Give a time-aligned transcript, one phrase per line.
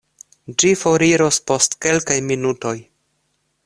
[0.61, 2.77] Ĝi foriros post kelkaj minutoj.